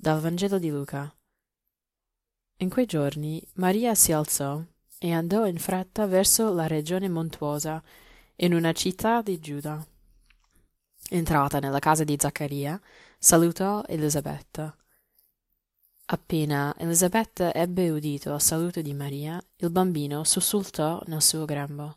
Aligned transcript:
Dal 0.00 0.20
Vangelo 0.20 0.60
di 0.60 0.70
Luca. 0.70 1.12
In 2.58 2.68
quei 2.70 2.86
giorni 2.86 3.44
Maria 3.54 3.96
si 3.96 4.12
alzò 4.12 4.62
e 4.96 5.12
andò 5.12 5.44
in 5.44 5.58
fretta 5.58 6.06
verso 6.06 6.52
la 6.54 6.68
regione 6.68 7.08
montuosa, 7.08 7.82
in 8.36 8.54
una 8.54 8.70
città 8.70 9.22
di 9.22 9.40
Giuda. 9.40 9.84
Entrata 11.10 11.58
nella 11.58 11.80
casa 11.80 12.04
di 12.04 12.14
Zaccaria, 12.16 12.80
salutò 13.18 13.82
Elisabetta. 13.88 14.72
Appena 16.06 16.72
Elisabetta 16.78 17.52
ebbe 17.52 17.90
udito 17.90 18.32
il 18.32 18.40
saluto 18.40 18.80
di 18.80 18.94
Maria, 18.94 19.42
il 19.56 19.70
bambino 19.70 20.22
sussultò 20.22 21.02
nel 21.06 21.22
suo 21.22 21.44
grembo. 21.44 21.96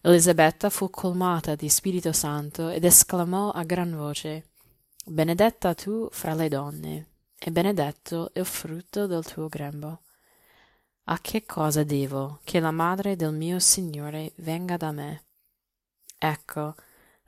Elisabetta 0.00 0.70
fu 0.70 0.88
colmata 0.88 1.56
di 1.56 1.68
Spirito 1.68 2.12
Santo 2.12 2.70
ed 2.70 2.84
esclamò 2.84 3.50
a 3.50 3.64
gran 3.64 3.94
voce 3.94 4.52
benedetta 5.08 5.72
tu 5.72 6.08
fra 6.10 6.34
le 6.34 6.48
donne 6.48 7.06
e 7.38 7.52
benedetto 7.52 8.32
il 8.34 8.44
frutto 8.44 9.06
del 9.06 9.24
tuo 9.24 9.46
grembo. 9.46 10.00
A 11.04 11.20
che 11.20 11.44
cosa 11.46 11.84
devo 11.84 12.40
che 12.42 12.58
la 12.58 12.72
madre 12.72 13.14
del 13.14 13.32
mio 13.32 13.60
signore 13.60 14.32
venga 14.38 14.76
da 14.76 14.90
me? 14.90 15.26
Ecco 16.18 16.74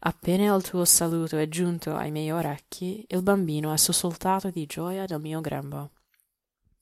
appena 0.01 0.55
il 0.57 0.63
tuo 0.63 0.85
saluto 0.85 1.37
è 1.37 1.49
giunto 1.49 1.95
ai 1.95 2.11
miei 2.11 2.33
orecchi 2.33 3.05
il 3.07 3.23
bambino 3.23 3.73
è 3.73 3.77
sussultato 3.77 4.51
di 4.51 4.67
gioia 4.67 5.05
nel 5.07 5.21
mio 5.21 5.41
grembo. 5.41 5.93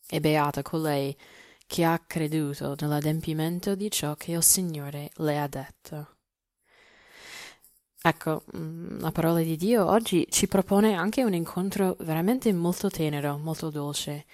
E 0.09 0.19
beata 0.21 0.63
colei 0.63 1.15
che 1.67 1.85
ha 1.85 1.99
creduto 1.99 2.75
nell'adempimento 2.81 3.75
di 3.75 3.91
ciò 3.91 4.15
che 4.15 4.33
il 4.33 4.43
signore 4.43 5.11
le 5.17 5.39
ha 5.39 5.47
detto 5.47 6.16
Ecco, 8.07 8.45
mm, 8.57 9.01
la 9.01 9.11
parola 9.11 9.41
di 9.41 9.57
Dio 9.57 9.85
oggi 9.85 10.29
ci 10.31 10.47
propone 10.47 10.95
anche 10.95 11.25
un 11.25 11.35
incontro 11.35 11.97
veramente 11.99 12.53
molto 12.53 12.89
tenero, 12.89 13.37
molto 13.37 13.69
dolce. 13.69 14.27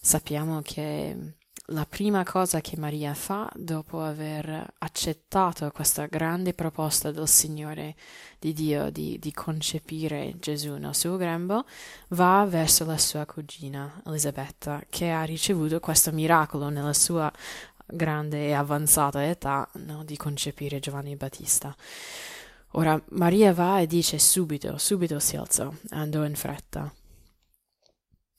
Sappiamo 0.00 0.60
che 0.60 1.34
la 1.66 1.86
prima 1.88 2.24
cosa 2.24 2.60
che 2.60 2.76
Maria 2.76 3.14
fa 3.14 3.48
dopo 3.54 4.02
aver 4.02 4.72
accettato 4.78 5.70
questa 5.70 6.06
grande 6.06 6.52
proposta 6.52 7.12
del 7.12 7.28
Signore 7.28 7.94
di 8.40 8.52
Dio 8.52 8.90
di, 8.90 9.16
di 9.20 9.32
concepire 9.32 10.34
Gesù 10.40 10.74
nel 10.74 10.96
suo 10.96 11.16
grembo, 11.16 11.64
va 12.08 12.44
verso 12.48 12.84
la 12.84 12.98
sua 12.98 13.24
cugina 13.24 14.02
Elisabetta, 14.04 14.82
che 14.90 15.12
ha 15.12 15.22
ricevuto 15.22 15.78
questo 15.78 16.10
miracolo 16.10 16.70
nella 16.70 16.92
sua 16.92 17.30
grande 17.86 18.48
e 18.48 18.52
avanzata 18.52 19.24
età 19.24 19.68
no, 19.74 20.02
di 20.02 20.16
concepire 20.16 20.80
Giovanni 20.80 21.14
Battista. 21.14 21.72
Ora 22.72 23.00
Maria 23.10 23.52
va 23.52 23.80
e 23.80 23.86
dice 23.86 24.18
subito, 24.18 24.78
subito 24.78 25.18
si 25.18 25.36
alzò, 25.36 25.70
andò 25.90 26.24
in 26.24 26.34
fretta. 26.34 26.92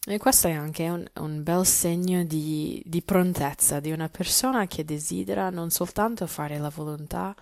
E 0.05 0.17
questo 0.17 0.47
è 0.47 0.51
anche 0.51 0.89
un, 0.89 1.05
un 1.15 1.43
bel 1.43 1.65
segno 1.65 2.23
di, 2.23 2.81
di, 2.85 3.01
prontezza 3.03 3.79
di 3.79 3.91
una 3.91 4.09
persona 4.09 4.67
che 4.67 4.83
desidera 4.83 5.49
non 5.49 5.69
soltanto 5.69 6.25
fare 6.27 6.57
la 6.57 6.69
volontà 6.69 7.33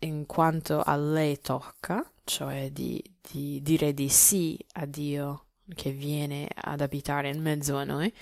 in 0.00 0.24
quanto 0.26 0.80
a 0.80 0.96
lei 0.96 1.38
tocca, 1.40 2.08
cioè 2.24 2.70
di, 2.70 3.02
di 3.20 3.60
dire 3.62 3.92
di 3.92 4.08
sì 4.08 4.56
a 4.74 4.86
Dio 4.86 5.46
che 5.74 5.90
viene 5.90 6.48
ad 6.54 6.80
abitare 6.80 7.28
in 7.30 7.42
mezzo 7.42 7.76
a 7.76 7.84
noi, 7.84 8.12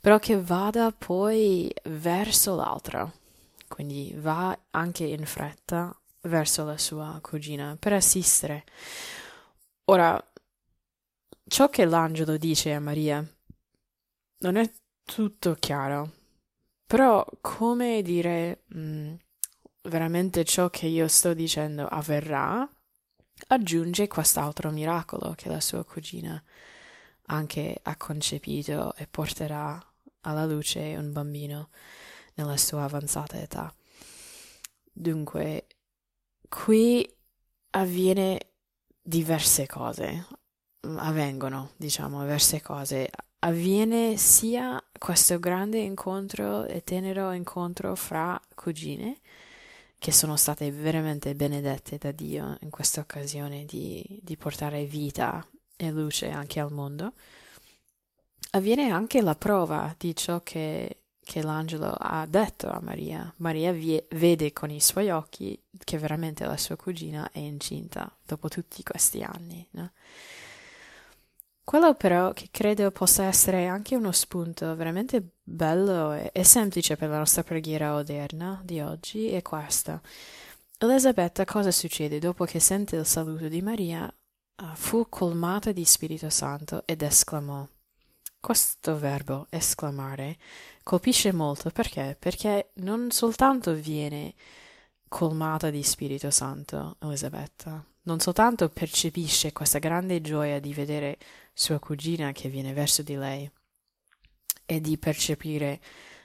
però 0.00 0.18
che 0.18 0.40
vada 0.40 0.90
poi 0.90 1.72
verso 1.84 2.56
l'altra, 2.56 3.08
quindi 3.68 4.14
va 4.16 4.58
anche 4.70 5.04
in 5.04 5.24
fretta 5.26 5.94
verso 6.22 6.64
la 6.64 6.78
sua 6.78 7.18
cugina 7.22 7.76
per 7.78 7.92
assistere. 7.92 8.64
Ora, 9.84 10.22
ciò 11.46 11.68
che 11.68 11.84
l'angelo 11.84 12.36
dice 12.36 12.72
a 12.72 12.80
Maria 12.80 13.26
non 14.40 14.56
è 14.56 14.70
tutto 15.04 15.54
chiaro, 15.58 16.12
però 16.86 17.24
come 17.40 18.02
dire 18.02 18.64
mh, 18.66 18.80
mm, 18.80 19.14
veramente 19.82 20.44
ciò 20.44 20.68
che 20.70 20.86
io 20.86 21.08
sto 21.08 21.34
dicendo 21.34 21.86
avverrà, 21.86 22.68
aggiunge 23.48 24.08
quest'altro 24.08 24.70
miracolo 24.70 25.34
che 25.36 25.48
la 25.48 25.60
sua 25.60 25.84
cugina 25.84 26.42
anche 27.26 27.78
ha 27.82 27.96
concepito 27.96 28.94
e 28.94 29.06
porterà 29.06 29.82
alla 30.22 30.46
luce 30.46 30.96
un 30.96 31.12
bambino 31.12 31.70
nella 32.34 32.56
sua 32.56 32.84
avanzata 32.84 33.40
età. 33.40 33.72
Dunque, 34.92 35.66
qui 36.48 37.08
avviene 37.70 38.40
diverse 39.02 39.66
cose, 39.66 40.26
avvengono, 40.80 41.70
diciamo, 41.76 42.20
diverse 42.22 42.60
cose. 42.60 43.10
Avviene 43.40 44.16
sia 44.16 44.82
questo 44.98 45.38
grande 45.38 45.78
incontro 45.78 46.64
e 46.64 46.82
tenero 46.82 47.30
incontro 47.32 47.94
fra 47.94 48.40
cugine, 48.54 49.18
che 49.98 50.12
sono 50.12 50.36
state 50.36 50.70
veramente 50.70 51.34
benedette 51.34 51.98
da 51.98 52.12
Dio 52.12 52.56
in 52.60 52.70
questa 52.70 53.00
occasione 53.00 53.64
di, 53.64 54.04
di 54.22 54.36
portare 54.36 54.84
vita 54.84 55.46
e 55.76 55.90
luce 55.90 56.30
anche 56.30 56.60
al 56.60 56.72
mondo. 56.72 57.12
Avviene 58.52 58.90
anche 58.90 59.20
la 59.20 59.34
prova 59.34 59.94
di 59.98 60.14
ciò 60.16 60.42
che 60.42 61.02
che 61.28 61.42
l'angelo 61.42 61.90
ha 61.90 62.24
detto 62.26 62.70
a 62.70 62.80
Maria. 62.80 63.30
Maria 63.36 63.70
vie- 63.70 64.06
vede 64.12 64.54
con 64.54 64.70
i 64.70 64.80
suoi 64.80 65.10
occhi 65.10 65.62
che 65.84 65.98
veramente 65.98 66.46
la 66.46 66.56
sua 66.56 66.76
cugina 66.76 67.28
è 67.30 67.38
incinta 67.38 68.10
dopo 68.24 68.48
tutti 68.48 68.82
questi 68.82 69.22
anni. 69.22 69.68
No? 69.72 69.92
Quello 71.62 71.92
però 71.92 72.32
che 72.32 72.48
credo 72.50 72.90
possa 72.92 73.24
essere 73.24 73.66
anche 73.66 73.94
uno 73.94 74.10
spunto 74.10 74.74
veramente 74.74 75.32
bello 75.42 76.14
e, 76.14 76.30
e 76.32 76.44
semplice 76.44 76.96
per 76.96 77.10
la 77.10 77.18
nostra 77.18 77.42
preghiera 77.42 77.94
odierna 77.94 78.62
di 78.64 78.80
oggi 78.80 79.28
è 79.28 79.42
questo. 79.42 80.00
Elisabetta 80.78 81.44
cosa 81.44 81.70
succede 81.70 82.18
dopo 82.18 82.46
che 82.46 82.58
sente 82.58 82.96
il 82.96 83.04
saluto 83.04 83.48
di 83.48 83.60
Maria? 83.60 84.10
Uh, 84.62 84.74
fu 84.74 85.10
colmata 85.10 85.72
di 85.72 85.84
Spirito 85.84 86.30
Santo 86.30 86.84
ed 86.86 87.02
esclamò 87.02 87.68
questo 88.40 88.98
verbo 88.98 89.46
esclamare 89.50 90.36
colpisce 90.82 91.32
molto 91.32 91.70
perché? 91.70 92.16
Perché 92.18 92.70
non 92.74 93.10
soltanto 93.10 93.74
viene 93.74 94.34
colmata 95.08 95.70
di 95.70 95.82
Spirito 95.82 96.30
Santo 96.30 96.96
Elisabetta, 97.00 97.84
non 98.02 98.20
soltanto 98.20 98.68
percepisce 98.68 99.52
questa 99.52 99.78
grande 99.78 100.20
gioia 100.20 100.60
di 100.60 100.72
vedere 100.72 101.18
sua 101.52 101.78
cugina 101.78 102.32
che 102.32 102.48
viene 102.48 102.72
verso 102.72 103.02
di 103.02 103.16
lei 103.16 103.50
e 104.64 104.80
di 104.80 104.96
percepire 104.98 105.80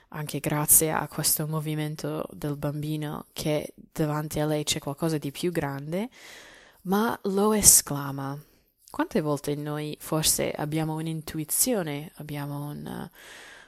anche 0.08 0.38
grazie 0.38 0.92
a 0.92 1.08
questo 1.08 1.46
movimento 1.46 2.26
del 2.32 2.56
bambino 2.56 3.26
che 3.32 3.74
davanti 3.74 4.38
a 4.38 4.46
lei 4.46 4.62
c'è 4.62 4.78
qualcosa 4.78 5.18
di 5.18 5.32
più 5.32 5.50
grande, 5.50 6.08
ma 6.82 7.18
lo 7.24 7.52
esclama 7.52 8.38
quante 8.94 9.20
volte 9.20 9.56
noi 9.56 9.96
forse 9.98 10.52
abbiamo 10.52 10.94
un'intuizione, 10.94 12.12
abbiamo 12.18 12.66
una, 12.66 13.10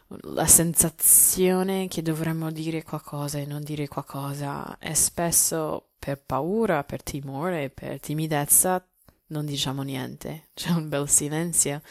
la 0.07 0.47
sensazione 0.47 1.89
che 1.89 2.01
dovremmo 2.01 2.53
dire 2.53 2.85
qualcosa 2.85 3.39
e 3.39 3.45
non 3.45 3.65
dire 3.65 3.89
qualcosa 3.89 4.79
e 4.79 4.95
spesso 4.95 5.89
per 5.99 6.23
paura, 6.25 6.85
per 6.85 7.03
timore, 7.03 7.71
per 7.71 7.99
timidezza 7.99 8.87
non 9.29 9.47
diciamo 9.47 9.83
niente, 9.83 10.51
c'è 10.55 10.71
un 10.71 10.89
bel 10.89 11.09
silenzio 11.09 11.83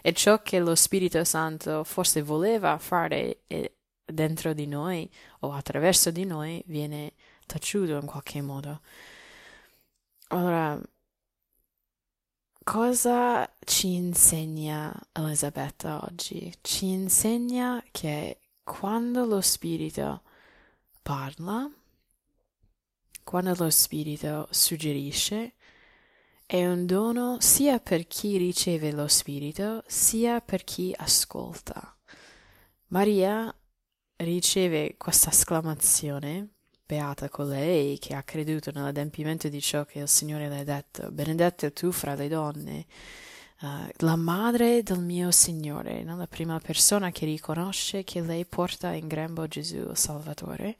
e 0.00 0.12
ciò 0.12 0.40
che 0.40 0.60
lo 0.60 0.76
Spirito 0.76 1.24
Santo 1.24 1.82
forse 1.82 2.22
voleva 2.22 2.78
fare 2.78 3.40
dentro 4.04 4.52
di 4.52 4.68
noi 4.68 5.10
o 5.40 5.50
attraverso 5.52 6.12
di 6.12 6.24
noi 6.24 6.62
viene 6.66 7.14
taciuto 7.44 7.96
in 7.96 8.06
qualche 8.06 8.40
modo. 8.40 8.82
Allora, 10.28 10.80
Cosa 12.64 13.46
ci 13.62 13.92
insegna 13.92 14.90
Elisabetta 15.12 16.02
oggi? 16.02 16.50
Ci 16.62 16.86
insegna 16.86 17.84
che 17.90 18.38
quando 18.64 19.26
lo 19.26 19.42
Spirito 19.42 20.22
parla, 21.02 21.70
quando 23.22 23.54
lo 23.54 23.68
Spirito 23.68 24.48
suggerisce, 24.50 25.56
è 26.46 26.66
un 26.66 26.86
dono 26.86 27.36
sia 27.38 27.80
per 27.80 28.06
chi 28.06 28.38
riceve 28.38 28.92
lo 28.92 29.08
Spirito, 29.08 29.84
sia 29.86 30.40
per 30.40 30.64
chi 30.64 30.90
ascolta. 30.96 31.94
Maria 32.86 33.54
riceve 34.16 34.96
questa 34.96 35.28
esclamazione 35.28 36.53
Beata 36.86 37.30
colei 37.30 37.98
che 37.98 38.14
ha 38.14 38.22
creduto 38.22 38.70
nell'adempimento 38.70 39.48
di 39.48 39.60
ciò 39.62 39.86
che 39.86 40.00
il 40.00 40.08
Signore 40.08 40.50
le 40.50 40.60
ha 40.60 40.64
detto. 40.64 41.10
Benedetta 41.10 41.70
tu 41.70 41.90
fra 41.90 42.14
le 42.14 42.28
donne. 42.28 42.84
Uh, 43.60 43.88
la 44.04 44.16
madre 44.16 44.82
del 44.82 44.98
mio 44.98 45.30
Signore, 45.30 46.02
no? 46.02 46.16
la 46.18 46.26
prima 46.26 46.60
persona 46.60 47.10
che 47.10 47.24
riconosce 47.24 48.04
che 48.04 48.20
lei 48.20 48.44
porta 48.44 48.92
in 48.92 49.06
grembo 49.06 49.46
Gesù, 49.46 49.94
Salvatore, 49.94 50.76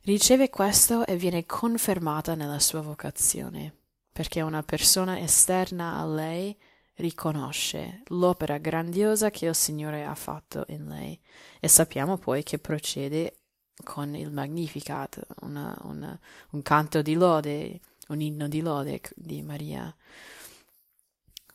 riceve 0.00 0.50
questo 0.50 1.06
e 1.06 1.14
viene 1.16 1.46
confermata 1.46 2.34
nella 2.34 2.58
sua 2.58 2.80
vocazione, 2.80 3.72
perché 4.10 4.40
una 4.40 4.64
persona 4.64 5.20
esterna 5.20 5.96
a 5.96 6.06
lei 6.06 6.58
riconosce 6.94 8.02
l'opera 8.06 8.58
grandiosa 8.58 9.30
che 9.30 9.46
il 9.46 9.54
Signore 9.54 10.04
ha 10.04 10.14
fatto 10.16 10.64
in 10.68 10.88
lei 10.88 11.16
e 11.60 11.68
sappiamo 11.68 12.18
poi 12.18 12.42
che 12.42 12.58
procede 12.58 13.43
con 13.82 14.14
il 14.14 14.30
Magnificat, 14.30 15.20
una, 15.40 15.76
una, 15.82 16.18
un 16.50 16.62
canto 16.62 17.02
di 17.02 17.14
lode, 17.14 17.80
un 18.08 18.20
inno 18.20 18.48
di 18.48 18.60
lode 18.60 19.00
di 19.16 19.42
Maria. 19.42 19.94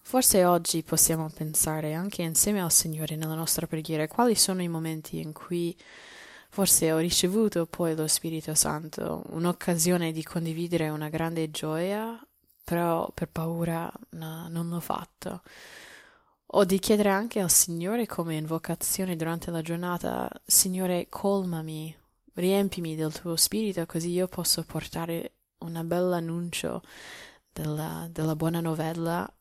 Forse 0.02 0.44
oggi 0.44 0.82
possiamo 0.82 1.30
pensare 1.30 1.94
anche 1.94 2.24
insieme 2.24 2.62
al 2.62 2.72
Signore 2.72 3.16
nella 3.16 3.36
nostra 3.36 3.68
preghiera 3.68 4.08
quali 4.08 4.34
sono 4.34 4.64
i 4.64 4.68
momenti 4.68 5.20
in 5.20 5.34
cui 5.34 5.78
forse 6.50 6.92
ho 6.92 6.98
ricevuto 6.98 7.68
poi 7.68 7.96
lo 7.96 8.08
Spirito 8.08 8.56
Santo, 8.56 9.24
un'occasione 9.28 10.12
di 10.12 10.24
condividere 10.24 10.90
una 10.90 11.10
grande 11.10 11.52
gioia, 11.52 12.20
però 12.64 13.10
per 13.14 13.30
paura 13.30 13.92
no, 14.12 14.48
non 14.50 14.70
l'ho 14.70 14.80
fatto. 14.80 15.44
O 16.54 16.66
di 16.66 16.80
chiedere 16.80 17.10
anche 17.10 17.40
al 17.40 17.52
Signore 17.52 18.08
come 18.08 18.36
invocazione 18.36 19.16
durante 19.16 19.52
la 19.52 19.62
giornata, 19.62 20.28
Signore, 20.44 21.06
colmami, 21.08 21.96
riempimi 22.34 22.96
del 22.96 23.14
tuo 23.14 23.36
spirito 23.36 23.86
così 23.86 24.12
io 24.12 24.28
posso 24.28 24.64
portare 24.64 25.34
un 25.60 25.82
bel 25.86 26.14
annuncio 26.14 26.82
della, 27.52 28.08
della 28.12 28.36
buona 28.36 28.60
novella 28.62 29.32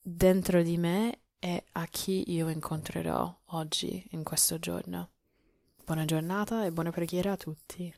dentro 0.00 0.62
di 0.62 0.76
me 0.76 1.20
e 1.38 1.64
a 1.72 1.86
chi 1.86 2.32
io 2.32 2.48
incontrerò 2.48 3.36
oggi, 3.46 4.04
in 4.10 4.24
questo 4.24 4.58
giorno. 4.58 5.10
Buona 5.84 6.04
giornata 6.04 6.64
e 6.64 6.72
buona 6.72 6.90
preghiera 6.90 7.32
a 7.32 7.36
tutti. 7.36 7.94